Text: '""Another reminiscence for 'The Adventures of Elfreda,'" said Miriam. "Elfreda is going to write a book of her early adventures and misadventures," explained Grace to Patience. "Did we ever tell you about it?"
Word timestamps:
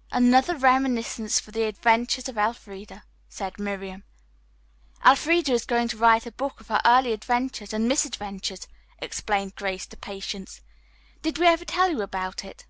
'""Another 0.12 0.56
reminiscence 0.56 1.40
for 1.40 1.50
'The 1.50 1.64
Adventures 1.64 2.28
of 2.28 2.38
Elfreda,'" 2.38 3.02
said 3.28 3.58
Miriam. 3.58 4.04
"Elfreda 5.04 5.52
is 5.52 5.64
going 5.64 5.88
to 5.88 5.96
write 5.96 6.26
a 6.26 6.30
book 6.30 6.60
of 6.60 6.68
her 6.68 6.80
early 6.84 7.12
adventures 7.12 7.72
and 7.72 7.88
misadventures," 7.88 8.68
explained 9.00 9.56
Grace 9.56 9.86
to 9.86 9.96
Patience. 9.96 10.60
"Did 11.22 11.38
we 11.38 11.46
ever 11.48 11.64
tell 11.64 11.90
you 11.90 12.02
about 12.02 12.44
it?" 12.44 12.66